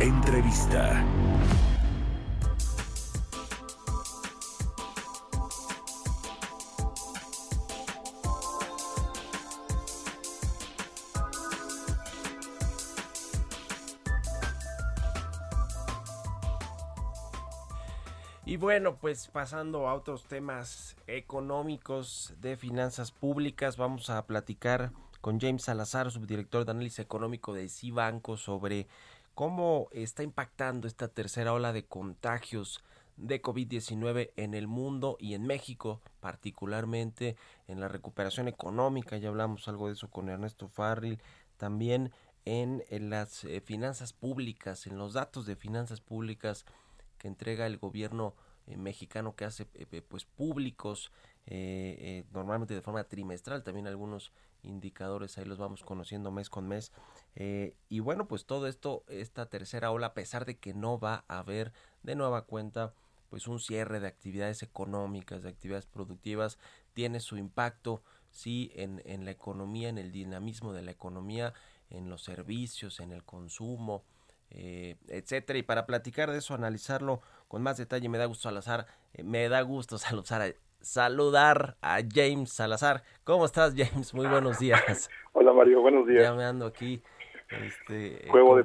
Entrevista. 0.00 1.02
Y 18.44 18.58
bueno, 18.58 18.96
pues 18.96 19.28
pasando 19.28 19.88
a 19.88 19.94
otros 19.94 20.24
temas 20.24 20.96
económicos 21.06 22.34
de 22.40 22.56
finanzas 22.58 23.12
públicas, 23.12 23.78
vamos 23.78 24.10
a 24.10 24.26
platicar 24.26 24.92
con 25.20 25.40
James 25.40 25.64
Salazar, 25.64 26.10
subdirector 26.10 26.64
de 26.64 26.70
análisis 26.70 27.00
económico 27.00 27.52
de 27.54 27.68
Cibanco, 27.68 28.36
sobre 28.36 28.86
cómo 29.36 29.88
está 29.92 30.22
impactando 30.22 30.88
esta 30.88 31.08
tercera 31.08 31.52
ola 31.52 31.74
de 31.74 31.84
contagios 31.84 32.82
de 33.18 33.42
COVID-19 33.42 34.30
en 34.36 34.54
el 34.54 34.66
mundo 34.66 35.18
y 35.20 35.34
en 35.34 35.46
México, 35.46 36.00
particularmente 36.20 37.36
en 37.68 37.78
la 37.78 37.88
recuperación 37.88 38.48
económica. 38.48 39.18
Ya 39.18 39.28
hablamos 39.28 39.68
algo 39.68 39.88
de 39.88 39.92
eso 39.92 40.08
con 40.08 40.30
Ernesto 40.30 40.68
Farril. 40.68 41.20
También 41.58 42.12
en, 42.46 42.82
las 43.10 43.44
eh, 43.44 43.60
finanzas 43.60 44.14
públicas, 44.14 44.86
en 44.86 44.96
los 44.96 45.12
datos 45.12 45.44
de 45.44 45.54
finanzas 45.54 46.00
públicas 46.00 46.64
que 47.18 47.28
entrega 47.28 47.66
el 47.66 47.76
gobierno 47.76 48.34
eh, 48.66 48.76
mexicano 48.76 49.36
que 49.36 49.44
hace 49.44 49.64
eh, 49.74 49.86
eh, 49.90 50.02
pues 50.02 50.24
públicos 50.24 51.12
normalmente 52.32 52.74
de 52.74 52.82
forma 52.82 53.04
trimestral 53.04 53.62
también 53.62 53.86
algunos 53.86 54.32
indicadores 54.64 55.38
ahí 55.38 55.44
los 55.44 55.58
vamos 55.58 55.84
conociendo 55.84 56.32
mes 56.32 56.50
con 56.50 56.66
mes. 56.66 56.90
Y 57.88 58.00
bueno 58.00 58.26
pues 58.26 58.46
todo 58.46 58.66
esto 58.66 59.04
esta 59.06 59.46
tercera 59.46 59.92
ola 59.92 60.08
a 60.08 60.14
pesar 60.14 60.44
de 60.44 60.58
que 60.58 60.74
no 60.74 60.98
va 60.98 61.24
a 61.28 61.38
haber 61.38 61.72
de 62.02 62.16
nueva 62.16 62.46
cuenta 62.46 62.94
pues 63.30 63.46
un 63.46 63.60
cierre 63.60 64.00
de 64.00 64.08
actividades 64.08 64.64
económicas 64.64 65.44
de 65.44 65.50
actividades 65.50 65.86
productivas 65.86 66.58
tiene 66.94 67.20
su 67.20 67.36
impacto 67.36 68.02
sí 68.32 68.72
en, 68.74 69.00
en 69.04 69.24
la 69.24 69.30
economía 69.30 69.88
en 69.88 69.98
el 69.98 70.10
dinamismo 70.10 70.72
de 70.72 70.82
la 70.82 70.90
economía 70.90 71.54
en 71.90 72.10
los 72.10 72.24
servicios 72.24 72.98
en 72.98 73.12
el 73.12 73.22
consumo 73.22 74.02
eh, 74.50 74.96
etcétera. 75.08 75.58
Y 75.58 75.62
para 75.62 75.86
platicar 75.86 76.30
de 76.30 76.38
eso, 76.38 76.54
analizarlo 76.54 77.20
con 77.48 77.62
más 77.62 77.76
detalle, 77.76 78.08
me 78.08 78.18
da 78.18 78.26
gusto 78.26 78.48
Salazar, 78.48 78.86
eh, 79.14 79.22
me 79.22 79.48
da 79.48 79.60
gusto 79.62 79.98
saludar 79.98 80.42
a, 80.42 80.52
saludar 80.80 81.76
a 81.82 81.98
James 82.08 82.52
Salazar. 82.52 83.02
¿Cómo 83.24 83.44
estás, 83.44 83.74
James? 83.76 84.14
Muy 84.14 84.26
buenos 84.26 84.58
días. 84.58 85.10
Hola, 85.32 85.52
Mario, 85.52 85.80
buenos 85.80 86.06
días. 86.06 86.22
Ya 86.22 86.34
me 86.34 86.44
ando 86.44 86.66
aquí 86.66 87.02
este, 87.50 88.26
juego 88.28 88.56
de 88.56 88.64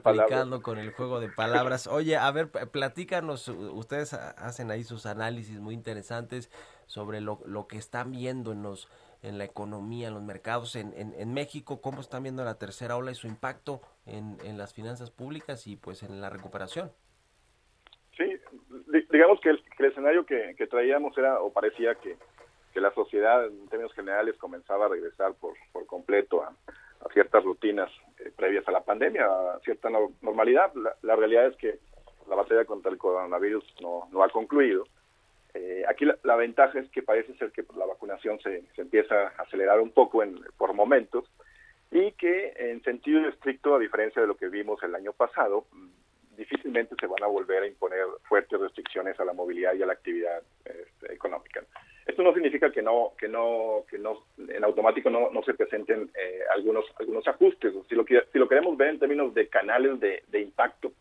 con 0.61 0.79
el 0.79 0.91
juego 0.93 1.19
de 1.19 1.29
palabras. 1.29 1.87
Oye, 1.87 2.17
a 2.17 2.31
ver, 2.31 2.49
platícanos, 2.49 3.47
ustedes 3.47 4.13
hacen 4.13 4.71
ahí 4.71 4.83
sus 4.83 5.05
análisis 5.05 5.59
muy 5.59 5.75
interesantes 5.75 6.49
sobre 6.87 7.21
lo, 7.21 7.39
lo 7.45 7.67
que 7.67 7.77
están 7.77 8.11
viendo 8.11 8.51
en 8.51 8.63
los 8.63 8.89
en 9.21 9.37
la 9.37 9.43
economía, 9.43 10.07
en 10.07 10.15
los 10.15 10.23
mercados, 10.23 10.75
en, 10.75 10.93
en, 10.95 11.33
México, 11.33 11.81
cómo 11.81 12.01
están 12.01 12.23
viendo 12.23 12.43
la 12.43 12.57
tercera 12.57 12.97
ola 12.97 13.11
y 13.11 13.15
su 13.15 13.27
impacto 13.27 13.81
en, 14.05 14.37
en 14.43 14.57
las 14.57 14.73
finanzas 14.73 15.11
públicas 15.11 15.67
y 15.67 15.75
pues 15.75 16.01
en 16.03 16.21
la 16.21 16.29
recuperación. 16.29 16.91
Sí, 18.17 18.39
digamos 19.11 19.39
que 19.41 19.49
el, 19.49 19.63
escenario 19.79 20.25
que, 20.25 20.55
traíamos 20.69 21.17
era 21.17 21.39
o 21.41 21.51
parecía 21.51 21.95
que, 21.95 22.17
que, 22.73 22.81
la 22.81 22.93
sociedad 22.93 23.45
en 23.45 23.67
términos 23.67 23.93
generales 23.93 24.35
comenzaba 24.37 24.85
a 24.85 24.89
regresar 24.89 25.33
por, 25.35 25.53
por 25.71 25.85
completo 25.85 26.43
a, 26.43 26.55
ciertas 27.13 27.43
rutinas 27.43 27.89
eh, 28.19 28.31
previas 28.35 28.67
a 28.67 28.71
la 28.71 28.83
pandemia, 28.83 29.25
a 29.25 29.59
cierta 29.63 29.89
normalidad. 30.21 30.71
La, 30.75 30.95
la, 31.01 31.15
realidad 31.15 31.47
es 31.47 31.55
que 31.57 31.79
la 32.29 32.35
batalla 32.35 32.63
contra 32.65 32.91
el 32.91 32.99
coronavirus 32.99 33.63
no, 33.81 34.07
no 34.11 34.23
ha 34.23 34.29
concluido 34.29 34.85
eh, 35.53 35.83
aquí 35.87 36.05
la, 36.05 36.35
ventaja 36.35 36.79
es 36.79 36.89
que 36.91 37.03
parece 37.03 37.33
ser 37.35 37.51
que 37.51 37.63
la 37.77 37.85
vacunación 37.85 38.39
se, 38.39 38.63
empieza 38.77 39.15
a 39.15 39.43
acelerar 39.43 39.79
un 39.79 39.91
poco 39.91 40.23
por 40.57 40.73
momentos 40.73 41.25
y 41.91 42.13
que 42.13 42.53
en 42.55 42.81
sentido 42.83 43.27
estricto, 43.27 43.75
a 43.75 43.79
diferencia 43.79 44.21
de 44.21 44.27
lo 44.27 44.37
que 44.37 44.47
vimos 44.47 44.81
el 44.83 44.95
año 44.95 45.11
pasado, 45.11 45.65
difícilmente 46.37 46.95
se 46.99 47.07
van 47.07 47.21
a 47.23 47.27
volver 47.27 47.63
a 47.63 47.67
imponer 47.67 48.05
fuertes 48.23 48.59
restricciones 48.59 49.19
a 49.19 49.25
la 49.25 49.33
movilidad 49.33 49.73
y 49.73 49.83
a 49.83 49.85
la 49.85 49.93
actividad 49.93 50.41
este, 50.63 51.13
económica. 51.13 51.61
Esto 52.05 52.23
no 52.23 52.33
significa 52.33 52.71
que 52.71 52.81
no, 52.81 53.13
que 53.17 53.27
no, 53.27 53.83
que 53.89 53.97
no, 53.97 54.23
en 54.37 54.63
automático 54.63 55.09
no, 55.09 55.29
no 55.29 55.43
se 55.43 55.53
presenten 55.53 56.09
eh, 56.15 56.39
algunos, 56.55 56.85
algunos 56.99 57.27
ajustes. 57.27 57.73
Si 57.87 57.95
lo, 57.95 58.05
si 58.05 58.39
lo 58.39 58.47
queremos 58.47 58.75
ver 58.77 58.89
en 58.89 58.99
términos 58.99 59.33
de 59.33 59.47
canales 59.47 59.99
de, 59.99 60.23
de 60.29 60.41
impacto, 60.41 60.93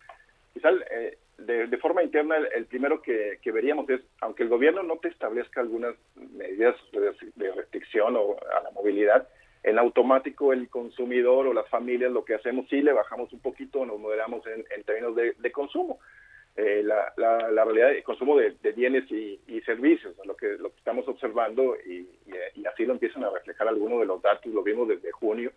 quizás 0.52 0.74
eh, 0.90 1.16
de, 1.46 1.78
forma 1.78 2.02
interna, 2.02 2.36
el, 2.36 2.66
primero 2.66 3.00
que, 3.02 3.38
veríamos 3.52 3.88
es, 3.90 4.00
aunque 4.20 4.42
el 4.42 4.48
gobierno 4.48 4.82
no 4.82 4.98
te 4.98 5.08
establezca 5.08 5.60
algunas 5.60 5.94
medidas 6.14 6.76
de, 6.92 7.52
restricción 7.52 8.16
o 8.16 8.36
a 8.56 8.62
la 8.62 8.70
movilidad, 8.70 9.28
en 9.62 9.78
automático 9.78 10.52
el 10.52 10.68
consumidor 10.68 11.46
o 11.46 11.52
las 11.52 11.68
familias 11.68 12.12
lo 12.12 12.24
que 12.24 12.34
hacemos 12.34 12.66
sí 12.68 12.80
le 12.80 12.92
bajamos 12.92 13.32
un 13.32 13.40
poquito, 13.40 13.84
nos 13.84 13.98
moderamos 13.98 14.42
en, 14.46 14.84
términos 14.84 15.14
de, 15.14 15.52
consumo. 15.52 15.98
Eh, 16.56 16.82
la, 16.82 17.12
la, 17.16 17.64
realidad 17.64 17.90
de 17.90 18.02
consumo 18.02 18.36
de, 18.36 18.72
bienes 18.72 19.10
y, 19.10 19.38
servicios, 19.64 20.14
lo 20.24 20.36
que, 20.36 20.58
lo 20.58 20.70
que 20.70 20.78
estamos 20.78 21.06
observando 21.08 21.76
y, 21.76 22.08
así 22.66 22.84
lo 22.84 22.92
empiezan 22.92 23.24
a 23.24 23.30
reflejar 23.30 23.68
algunos 23.68 24.00
de 24.00 24.06
los 24.06 24.20
datos, 24.20 24.52
lo 24.52 24.62
vimos 24.62 24.88
desde 24.88 25.12
junio 25.12 25.52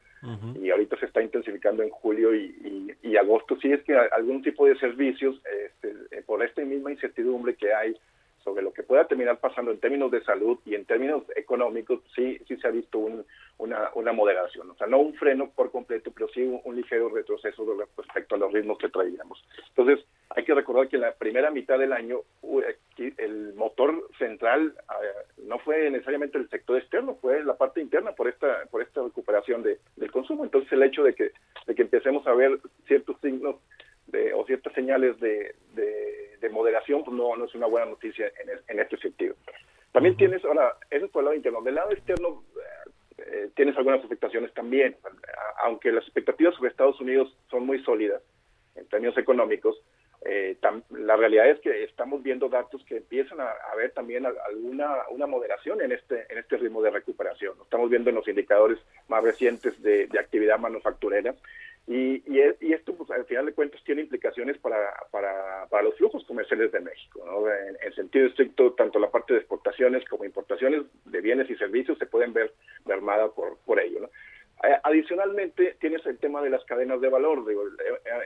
y 0.61 0.69
ahorita 0.69 0.97
se 0.97 1.07
está 1.07 1.21
intensificando 1.21 1.83
en 1.83 1.89
julio 1.89 2.33
y, 2.33 3.17
agosto, 3.17 3.57
sí 3.61 3.71
es 3.71 3.83
que 3.83 3.95
algún 3.95 4.41
tipo 4.41 4.65
de 4.65 4.77
servicios, 4.77 5.35
eh, 5.45 5.62
por 6.33 6.41
esta 6.41 6.63
misma 6.65 6.91
incertidumbre 6.91 7.53
que 7.53 7.71
hay 7.71 7.95
sobre 8.43 8.63
lo 8.63 8.73
que 8.73 8.81
pueda 8.81 9.05
terminar 9.05 9.37
pasando 9.37 9.69
en 9.69 9.79
términos 9.79 10.09
de 10.09 10.23
salud 10.23 10.57
y 10.65 10.73
en 10.73 10.83
términos 10.83 11.21
económicos, 11.35 12.01
sí, 12.15 12.39
sí 12.47 12.57
se 12.57 12.67
ha 12.67 12.71
visto 12.71 12.97
una, 13.59 13.91
una 13.93 14.13
moderación. 14.13 14.71
O 14.71 14.75
sea, 14.75 14.87
no 14.87 14.97
un 14.97 15.13
freno 15.13 15.51
por 15.51 15.69
completo, 15.69 16.09
pero 16.11 16.27
sí 16.29 16.41
un, 16.41 16.75
ligero 16.75 17.09
retroceso 17.09 17.63
respecto 17.95 18.33
a 18.33 18.39
los 18.39 18.51
ritmos 18.51 18.79
que 18.79 18.89
traíamos. 18.89 19.45
Entonces, 19.69 20.03
hay 20.31 20.43
que 20.43 20.55
recordar 20.55 20.87
que 20.87 20.95
en 20.95 21.03
la 21.03 21.13
primera 21.13 21.51
mitad 21.51 21.77
del 21.77 21.93
año 21.93 22.21
el 22.97 23.53
motor 23.53 24.09
central 24.17 24.73
eh, 24.75 25.43
no 25.43 25.59
fue 25.59 25.91
necesariamente 25.91 26.39
el 26.39 26.49
sector 26.49 26.77
externo, 26.77 27.15
fue 27.21 27.43
la 27.43 27.57
parte 27.57 27.79
interna 27.79 28.13
por 28.13 28.27
esta 28.27 28.65
por 28.71 28.81
esta 28.81 29.03
recuperación 29.03 29.61
de, 29.61 29.77
del 29.97 30.11
consumo. 30.11 30.43
Entonces, 30.43 30.71
el 30.73 30.81
hecho 30.81 31.03
de 31.03 31.13
que, 31.13 31.31
de 31.67 31.75
que 31.75 31.83
empecemos 31.83 32.25
a 32.25 32.33
ver 32.33 32.59
ciertos 32.87 33.21
signos 33.21 33.57
de, 34.07 34.33
o 34.33 34.45
ciertas 34.45 34.73
señales 34.73 35.19
de, 35.19 35.55
de, 35.73 36.49
moderación, 36.51 37.03
pues 37.03 37.17
no, 37.17 37.35
no 37.35 37.45
es 37.45 37.55
una 37.55 37.65
buena 37.65 37.87
noticia 37.87 38.27
en, 38.27 38.49
en 38.67 38.79
este 38.79 38.97
sentido. 38.97 39.33
También 39.93 40.17
tienes, 40.17 40.43
ahora, 40.43 40.75
eso 40.91 41.05
es 41.05 41.11
por 41.11 41.21
el 41.21 41.25
lado 41.25 41.35
interno. 41.35 41.61
Del 41.61 41.75
lado 41.75 41.91
externo, 41.91 42.43
eh, 42.57 42.91
eh, 43.17 43.49
tienes 43.55 43.77
algunas 43.77 44.03
afectaciones 44.03 44.53
también. 44.53 44.97
Aunque 45.63 45.91
las 45.91 46.03
expectativas 46.03 46.55
sobre 46.55 46.69
Estados 46.69 46.99
Unidos 46.99 47.35
son 47.49 47.65
muy 47.65 47.81
sólidas 47.83 48.21
en 48.75 48.87
términos 48.87 49.17
económicos, 49.17 49.81
eh, 50.25 50.57
la 50.91 51.15
realidad 51.15 51.49
es 51.49 51.59
que 51.59 51.83
estamos 51.83 52.23
viendo 52.23 52.49
datos 52.49 52.83
que 52.85 52.97
empiezan 52.97 53.39
a, 53.41 53.53
ver 53.75 53.91
también 53.91 54.25
alguna 54.25 54.97
una 55.09 55.27
moderación 55.27 55.81
en 55.81 55.91
este 55.91 56.25
en 56.29 56.37
este 56.37 56.57
ritmo 56.57 56.81
de 56.81 56.91
recuperación. 56.91 57.55
Estamos 57.61 57.89
viendo 57.89 58.09
en 58.09 58.15
los 58.15 58.27
indicadores 58.27 58.79
más 59.07 59.23
recientes 59.23 59.81
de, 59.81 60.07
de 60.07 60.19
actividad 60.19 60.59
manufacturera 60.59 61.35
y, 61.85 62.23
y, 62.31 62.71
esto, 62.71 62.95
pues, 62.95 63.11
al 63.11 63.25
final 63.25 63.45
de 63.45 63.53
cuentas, 63.53 63.83
tiene 63.83 64.01
implicaciones 64.03 64.57
para, 64.57 64.93
para, 65.11 65.67
para 65.69 65.83
los 65.83 65.95
flujos 65.97 66.23
comerciales 66.25 66.71
de 66.71 66.79
México. 66.79 67.21
¿no? 67.25 67.43
En, 67.51 67.93
sentido 67.93 68.27
estricto, 68.27 68.73
tanto 68.73 68.99
la 68.99 69.11
parte 69.11 69.33
de 69.33 69.39
exportaciones 69.39 70.03
como 70.05 70.23
importaciones 70.23 70.83
de 71.05 71.21
bienes 71.21 71.49
y 71.49 71.55
servicios 71.55 71.97
se 71.99 72.05
pueden 72.05 72.33
ver 72.33 72.53
mermada 72.85 73.29
por, 73.29 73.57
por 73.65 73.79
ello. 73.79 73.99
¿no? 73.99 74.09
Adicionalmente, 74.83 75.75
tienes 75.81 76.05
el 76.05 76.17
tema 76.19 76.41
de 76.41 76.49
las 76.49 76.63
cadenas 76.63 77.01
de 77.01 77.09
valor. 77.09 77.45
Digo, 77.45 77.63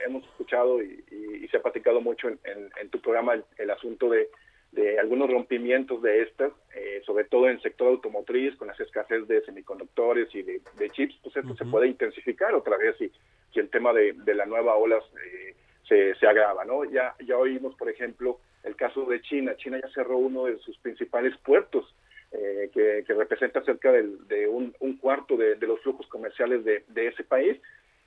hemos 0.06 0.24
escuchado 0.24 0.80
y, 0.80 1.48
se 1.50 1.56
ha 1.56 1.62
platicado 1.62 2.00
mucho 2.00 2.28
en, 2.28 2.38
en, 2.44 2.90
tu 2.90 3.00
programa 3.00 3.42
el, 3.56 3.70
asunto 3.70 4.08
de, 4.10 4.28
de 4.72 5.00
algunos 5.00 5.30
rompimientos 5.30 6.02
de 6.02 6.22
estas, 6.22 6.52
eh, 6.76 7.02
sobre 7.06 7.24
todo 7.24 7.46
en 7.46 7.56
el 7.56 7.62
sector 7.62 7.88
automotriz, 7.88 8.54
con 8.56 8.68
las 8.68 8.78
escasez 8.78 9.26
de 9.26 9.40
semiconductores 9.42 10.32
y 10.34 10.42
de, 10.42 10.60
chips, 10.90 11.18
pues 11.22 11.36
esto 11.36 11.56
se 11.56 11.64
puede 11.64 11.88
intensificar 11.88 12.54
otra 12.54 12.76
vez 12.76 12.96
si, 12.98 13.10
si 13.52 13.60
el 13.60 13.70
tema 13.70 13.92
de, 13.92 14.14
la 14.34 14.46
nueva 14.46 14.76
ola 14.76 14.98
eh, 15.24 15.56
se, 15.88 16.14
se 16.16 16.26
agrava, 16.26 16.64
¿no? 16.64 16.84
Ya, 16.84 17.16
ya 17.26 17.36
oímos, 17.36 17.74
por 17.76 17.88
ejemplo, 17.88 18.38
el 18.62 18.76
caso 18.76 19.06
de 19.06 19.20
China. 19.22 19.56
China 19.56 19.80
ya 19.82 19.88
cerró 19.88 20.18
uno 20.18 20.44
de 20.44 20.58
sus 20.58 20.76
principales 20.78 21.36
puertos, 21.38 21.94
eh, 22.32 22.70
que, 22.72 23.14
representa 23.14 23.62
cerca 23.62 23.90
de 23.90 24.48
un, 24.48 24.72
cuarto 25.00 25.36
de, 25.36 25.56
los 25.66 25.80
flujos 25.80 26.06
comerciales 26.08 26.64
de, 26.64 27.06
ese 27.06 27.24
país. 27.24 27.58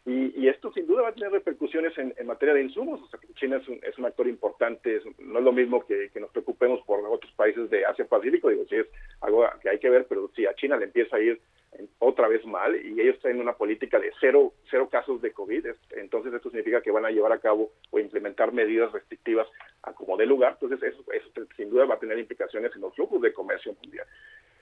Y, 0.06 0.48
esto 0.48 0.72
sin 0.74 0.88
duda 0.88 1.04
va 1.04 1.10
a 1.10 1.14
tener 1.14 1.32
repercusiones 1.32 1.98
en, 1.98 2.14
materia 2.26 2.54
de 2.54 2.64
insumos. 2.64 3.02
O 3.02 3.08
sea, 3.08 3.20
China 3.36 3.58
es 3.58 3.68
un, 3.68 3.80
es 3.84 3.98
un 3.98 4.06
actor 4.06 4.28
importante, 4.28 5.02
no 5.20 5.40
es 5.40 5.46
lo 5.46 5.52
mismo 5.52 5.86
que, 5.86 6.12
nos 6.20 6.32
preocupemos 6.32 6.82
por 6.86 7.06
otros 7.06 7.32
países 7.34 7.70
de 7.70 7.86
Asia-Pacífico, 7.86 8.50
digo, 8.50 8.66
sí 8.70 8.76
es 8.76 8.88
algo 9.22 9.48
que 9.62 9.70
hay 9.70 9.80
que 9.80 9.90
ver, 9.90 10.06
pero 10.08 10.30
si 10.36 10.46
a 10.46 10.56
China 10.56 10.78
le 10.78 10.86
empieza 10.86 11.16
a 11.16 11.22
ir 11.22 11.40
otra 12.00 12.28
vez 12.28 12.46
mal 12.46 12.76
y 12.76 13.00
ellos 13.00 13.20
tienen 13.22 13.42
una 13.42 13.54
política 13.54 14.00
de 14.00 14.12
cero, 14.20 14.54
cero 14.70 14.90
casos 14.92 15.22
de 15.22 15.32
COVID, 15.32 15.68
entonces 15.92 16.34
esto 16.34 16.50
significa 16.50 16.82
que 16.82 16.92
van 16.92 17.06
a 17.06 17.12
llevar 17.12 17.32
a 17.32 17.40
cabo 17.40 17.72
o 17.92 18.00
implementar 18.00 18.52
medidas 18.52 18.92
restrictivas 18.92 19.48
lugar, 20.26 20.58
entonces 20.60 20.94
eso, 20.94 21.04
eso 21.12 21.48
sin 21.56 21.70
duda 21.70 21.86
va 21.86 21.96
a 21.96 22.00
tener 22.00 22.18
implicaciones 22.18 22.72
en 22.76 22.82
los 22.82 22.94
flujos 22.96 23.22
de 23.22 23.34
comercio 23.34 23.76
mundial. 23.82 24.08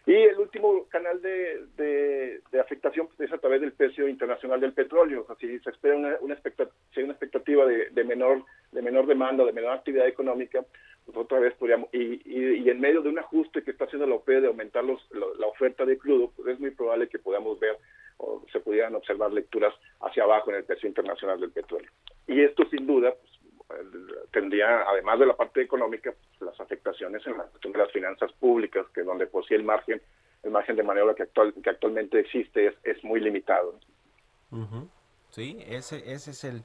Y 0.05 0.13
el 0.13 0.39
último 0.39 0.87
canal 0.89 1.21
de, 1.21 2.41
afectación 2.59 3.09
es 3.19 3.31
a 3.31 3.37
través 3.37 3.61
del 3.61 3.73
precio 3.73 4.07
internacional 4.07 4.59
del 4.59 4.73
petróleo. 4.73 5.21
O 5.21 5.27
sea, 5.27 5.35
si 5.35 5.59
se 5.59 5.69
espera 5.69 5.95
una, 5.95 6.17
una 6.21 6.33
expectativa, 6.33 6.75
si 6.93 6.99
hay 6.99 7.03
una 7.03 7.13
expectativa 7.13 7.65
de, 7.65 8.03
menor, 8.03 8.43
de 8.71 8.81
menor 8.81 9.05
demanda, 9.05 9.45
de 9.45 9.53
menor 9.53 9.73
actividad 9.73 10.07
económica, 10.07 10.65
pues 11.05 11.17
otra 11.17 11.39
vez 11.39 11.53
podríamos, 11.55 11.89
y, 11.93 12.21
y, 12.25 12.69
en 12.69 12.79
medio 12.79 13.01
de 13.01 13.09
un 13.09 13.19
ajuste 13.19 13.63
que 13.63 13.71
está 13.71 13.85
haciendo 13.85 14.07
la 14.07 14.15
OPE 14.15 14.41
de 14.41 14.47
aumentar 14.47 14.83
los, 14.83 14.99
la 15.11 15.47
oferta 15.47 15.85
de 15.85 15.97
crudo, 15.97 16.31
pues 16.35 16.47
es 16.47 16.59
muy 16.59 16.71
probable 16.71 17.07
que 17.07 17.19
podamos 17.19 17.59
ver 17.59 17.77
o 18.17 18.43
se 18.51 18.59
pudieran 18.59 18.95
observar 18.95 19.31
lecturas 19.31 19.73
hacia 20.01 20.23
abajo 20.23 20.51
en 20.51 20.57
el 20.57 20.63
precio 20.65 20.89
internacional 20.89 21.39
del 21.39 21.51
petróleo. 21.51 21.89
Y 22.27 22.41
esto 22.41 22.67
sin 22.69 22.85
duda 22.85 23.13
pues, 23.67 23.79
tendría, 24.31 24.81
además 25.09 25.19
de 25.19 25.25
la 25.25 25.35
parte 25.35 25.61
económica, 25.61 26.13
pues, 26.13 26.41
las 26.51 26.59
afectaciones 26.59 27.25
en 27.25 27.37
la 27.37 27.45
cuestión 27.45 27.73
de 27.73 27.79
las 27.79 27.91
finanzas 27.91 28.31
públicas, 28.33 28.85
que 28.93 29.01
donde 29.01 29.25
por 29.27 29.45
sí 29.47 29.55
el 29.55 29.63
margen, 29.63 30.01
el 30.43 30.51
margen 30.51 30.75
de 30.75 30.83
maniobra 30.83 31.15
que, 31.15 31.23
actual, 31.23 31.53
que 31.63 31.69
actualmente 31.69 32.19
existe 32.19 32.67
es, 32.67 32.75
es 32.83 33.03
muy 33.03 33.19
limitado. 33.19 33.79
Sí, 35.31 35.57
ese, 35.67 36.11
ese 36.11 36.31
es 36.31 36.43
el, 36.43 36.63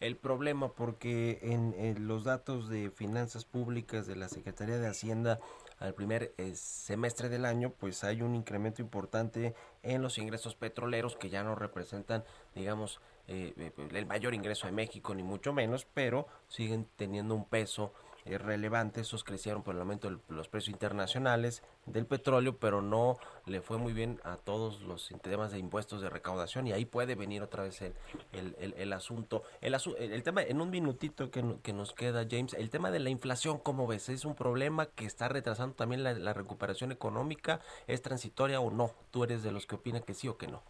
el 0.00 0.16
problema 0.16 0.72
porque 0.72 1.38
en, 1.42 2.06
los 2.06 2.24
datos 2.24 2.68
de 2.68 2.90
finanzas 2.90 3.44
públicas 3.44 4.06
de 4.06 4.16
la 4.16 4.28
Secretaría 4.28 4.78
de 4.78 4.88
Hacienda 4.88 5.38
al 5.82 5.94
primer 5.94 6.32
eh, 6.38 6.54
semestre 6.54 7.28
del 7.28 7.44
año, 7.44 7.72
pues 7.72 8.04
hay 8.04 8.22
un 8.22 8.36
incremento 8.36 8.80
importante 8.80 9.54
en 9.82 10.00
los 10.00 10.16
ingresos 10.16 10.54
petroleros 10.54 11.16
que 11.16 11.28
ya 11.28 11.42
no 11.42 11.56
representan, 11.56 12.24
digamos, 12.54 13.00
eh, 13.26 13.52
eh, 13.56 13.72
el 13.90 14.06
mayor 14.06 14.32
ingreso 14.32 14.68
de 14.68 14.72
México, 14.72 15.12
ni 15.12 15.24
mucho 15.24 15.52
menos, 15.52 15.84
pero 15.92 16.28
siguen 16.46 16.86
teniendo 16.96 17.34
un 17.34 17.46
peso 17.46 17.92
es 18.24 18.40
relevante, 18.40 19.00
esos 19.00 19.24
crecieron 19.24 19.62
por 19.62 19.74
el 19.74 19.80
aumento 19.80 20.10
de 20.10 20.18
los 20.28 20.48
precios 20.48 20.72
internacionales 20.72 21.62
del 21.86 22.06
petróleo, 22.06 22.56
pero 22.58 22.82
no 22.82 23.16
le 23.46 23.60
fue 23.60 23.78
muy 23.78 23.92
bien 23.92 24.20
a 24.24 24.36
todos 24.36 24.82
los 24.82 25.08
temas 25.22 25.52
de 25.52 25.58
impuestos 25.58 26.00
de 26.00 26.10
recaudación 26.10 26.66
y 26.66 26.72
ahí 26.72 26.84
puede 26.84 27.14
venir 27.14 27.42
otra 27.42 27.64
vez 27.64 27.82
el, 27.82 27.94
el, 28.32 28.74
el, 28.76 28.92
asunto. 28.92 29.42
El, 29.60 29.74
el, 29.98 30.22
tema, 30.22 30.42
en 30.42 30.60
un 30.60 30.70
minutito 30.70 31.30
que, 31.30 31.42
que, 31.62 31.72
nos 31.72 31.92
queda, 31.92 32.26
James, 32.30 32.54
el 32.54 32.70
tema 32.70 32.90
de 32.90 33.00
la 33.00 33.10
inflación, 33.10 33.58
¿cómo 33.58 33.86
ves? 33.86 34.08
¿Es 34.08 34.24
un 34.24 34.34
problema 34.34 34.86
que 34.86 35.04
está 35.04 35.28
retrasando 35.28 35.74
también 35.74 36.02
la, 36.02 36.32
recuperación 36.32 36.92
económica? 36.92 37.60
¿Es 37.86 38.02
transitoria 38.02 38.60
o 38.60 38.70
no? 38.70 38.90
¿Tú 39.10 39.24
eres 39.24 39.42
de 39.42 39.52
los 39.52 39.66
que 39.66 39.74
opinan 39.76 40.02
que 40.02 40.14
sí 40.14 40.28
o 40.28 40.36
que 40.36 40.46
no? 40.46 40.62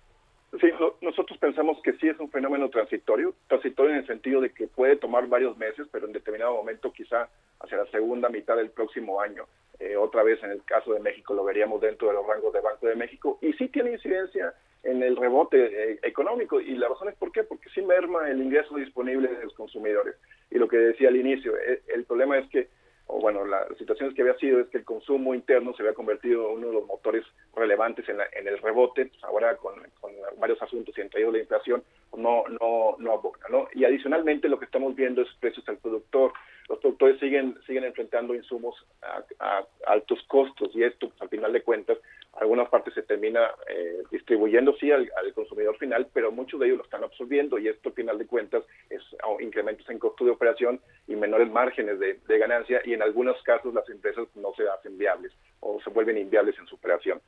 Sí, 0.60 0.68
nosotros 1.00 1.31
pensamos 1.42 1.82
que 1.82 1.94
sí 1.94 2.08
es 2.08 2.16
un 2.20 2.30
fenómeno 2.30 2.70
transitorio, 2.70 3.34
transitorio 3.48 3.90
en 3.90 3.98
el 3.98 4.06
sentido 4.06 4.40
de 4.40 4.50
que 4.50 4.68
puede 4.68 4.94
tomar 4.94 5.26
varios 5.26 5.58
meses, 5.58 5.88
pero 5.90 6.06
en 6.06 6.12
determinado 6.12 6.54
momento, 6.54 6.92
quizá 6.92 7.28
hacia 7.58 7.78
la 7.78 7.86
segunda 7.86 8.28
mitad 8.28 8.56
del 8.56 8.70
próximo 8.70 9.20
año, 9.20 9.46
eh, 9.80 9.96
otra 9.96 10.22
vez 10.22 10.40
en 10.44 10.52
el 10.52 10.62
caso 10.62 10.94
de 10.94 11.00
México 11.00 11.34
lo 11.34 11.42
veríamos 11.42 11.80
dentro 11.80 12.06
de 12.06 12.14
los 12.14 12.24
rangos 12.24 12.52
de 12.52 12.60
Banco 12.60 12.86
de 12.86 12.94
México, 12.94 13.40
y 13.42 13.52
sí 13.54 13.66
tiene 13.70 13.90
incidencia 13.90 14.54
en 14.84 15.02
el 15.02 15.16
rebote 15.16 15.58
eh, 15.64 15.98
económico, 16.04 16.60
y 16.60 16.76
la 16.76 16.88
razón 16.88 17.08
es 17.08 17.16
por 17.16 17.32
qué, 17.32 17.42
porque 17.42 17.70
sí 17.70 17.82
merma 17.82 18.30
el 18.30 18.40
ingreso 18.40 18.76
disponible 18.76 19.26
de 19.26 19.42
los 19.42 19.54
consumidores. 19.54 20.14
Y 20.48 20.58
lo 20.58 20.68
que 20.68 20.76
decía 20.76 21.08
al 21.08 21.16
inicio, 21.16 21.58
eh, 21.58 21.82
el 21.88 22.04
problema 22.04 22.38
es 22.38 22.48
que 22.50 22.68
o 23.06 23.20
bueno, 23.20 23.44
la 23.44 23.66
situación 23.78 24.14
que 24.14 24.22
había 24.22 24.36
sido 24.36 24.60
es 24.60 24.68
que 24.68 24.78
el 24.78 24.84
consumo 24.84 25.34
interno 25.34 25.74
se 25.74 25.82
había 25.82 25.94
convertido 25.94 26.50
en 26.50 26.58
uno 26.58 26.66
de 26.68 26.72
los 26.74 26.86
motores 26.86 27.24
relevantes 27.54 28.08
en, 28.08 28.46
el 28.46 28.58
rebote, 28.58 29.06
pues 29.06 29.24
ahora 29.24 29.56
con, 29.56 29.74
varios 30.38 30.60
asuntos 30.62 30.96
y 30.96 31.00
entre 31.00 31.20
ellos 31.20 31.32
la 31.32 31.40
inflación, 31.40 31.82
no, 32.16 32.44
no, 32.48 32.96
no 32.98 33.12
abona, 33.12 33.48
¿no? 33.50 33.68
Y 33.74 33.84
adicionalmente 33.84 34.48
lo 34.48 34.58
que 34.58 34.66
estamos 34.66 34.94
viendo 34.94 35.22
es 35.22 35.28
precios 35.40 35.66
al 35.68 35.78
productor. 35.78 36.32
Los 36.68 36.78
productores 36.78 37.18
siguen, 37.18 37.58
siguen 37.66 37.84
enfrentando 37.84 38.34
insumos 38.34 38.74
a, 39.02 39.64
altos 39.86 40.22
costos 40.28 40.70
y 40.74 40.82
esto, 40.84 41.12
al 41.20 41.28
final 41.28 41.52
de 41.52 41.62
cuentas, 41.62 41.98
alguna 42.34 42.68
parte 42.68 42.90
se 42.92 43.02
termina 43.02 43.50
eh, 43.68 44.02
distribuyendo 44.10 44.74
sí 44.76 44.90
al, 44.90 45.10
consumidor 45.34 45.76
final, 45.76 46.08
pero 46.12 46.30
muchos 46.30 46.60
de 46.60 46.66
ellos 46.66 46.78
lo 46.78 46.84
están 46.84 47.04
absorbiendo 47.04 47.58
y 47.58 47.68
esto 47.68 47.90
al 47.90 47.94
final 47.94 48.18
de 48.18 48.26
cuentas 48.26 48.64
es 48.88 49.02
incrementos 49.40 49.88
en 49.90 49.98
costo 49.98 50.24
de 50.24 50.30
operación 50.30 50.80
y 51.08 51.16
menores 51.16 51.50
márgenes 51.50 51.98
de, 51.98 52.38
ganancia 52.38 52.80
y 52.84 52.94
en 52.94 53.02
algunos 53.02 53.40
casos 53.42 53.74
las 53.74 53.88
empresas 53.88 54.26
no 54.34 54.54
se 54.54 54.68
hacen 54.68 54.96
viables 54.98 55.32
o 55.60 55.80
se 55.82 55.90
vuelven 55.90 56.18
inviables 56.18 56.58
en 56.58 56.66
su 56.66 56.76
operación. 56.76 57.20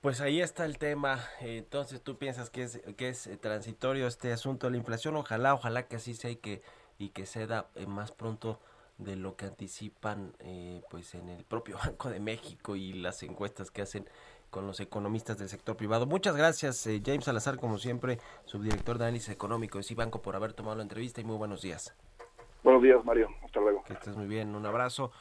Pues 0.00 0.20
ahí 0.20 0.40
está 0.40 0.64
el 0.64 0.78
tema. 0.78 1.20
Entonces, 1.40 2.02
¿tú 2.02 2.16
piensas 2.16 2.50
que 2.50 2.62
es 2.62 2.80
que 2.96 3.10
es 3.10 3.26
eh, 3.26 3.36
transitorio 3.36 4.06
este 4.06 4.32
asunto 4.32 4.66
de 4.66 4.72
la 4.72 4.76
inflación? 4.78 5.16
Ojalá, 5.16 5.54
ojalá 5.54 5.88
que 5.88 5.96
así 5.96 6.14
sea 6.14 6.30
y 6.30 6.36
que 6.36 6.62
y 7.00 7.08
que 7.08 7.26
se 7.26 7.46
da 7.46 7.70
eh, 7.74 7.86
más 7.86 8.12
pronto 8.12 8.60
de 8.98 9.16
lo 9.16 9.34
que 9.34 9.46
anticipan 9.46 10.34
eh, 10.40 10.82
pues 10.90 11.14
en 11.14 11.28
el 11.30 11.44
propio 11.44 11.78
Banco 11.84 12.10
de 12.10 12.20
México 12.20 12.76
y 12.76 12.92
las 12.92 13.22
encuestas 13.22 13.70
que 13.70 13.82
hacen 13.82 14.08
con 14.50 14.66
los 14.66 14.80
economistas 14.80 15.38
del 15.38 15.48
sector 15.48 15.76
privado. 15.76 16.06
Muchas 16.06 16.36
gracias, 16.36 16.86
eh, 16.86 17.00
James 17.04 17.24
Salazar, 17.24 17.56
como 17.56 17.78
siempre, 17.78 18.18
subdirector 18.44 18.98
de 18.98 19.04
análisis 19.04 19.30
económico 19.30 19.78
de 19.78 19.84
Cibanco, 19.84 20.22
por 20.22 20.36
haber 20.36 20.52
tomado 20.52 20.76
la 20.76 20.82
entrevista 20.82 21.20
y 21.20 21.24
muy 21.24 21.36
buenos 21.36 21.62
días. 21.62 21.94
Buenos 22.62 22.82
días, 22.82 23.02
Mario. 23.04 23.28
Hasta 23.44 23.60
luego. 23.60 23.82
Que 23.84 23.94
estés 23.94 24.16
muy 24.16 24.26
bien. 24.26 24.54
Un 24.54 24.66
abrazo. 24.66 25.12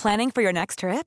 Planning 0.00 0.30
for 0.30 0.42
your 0.42 0.54
next 0.54 0.78
trip? 0.78 1.06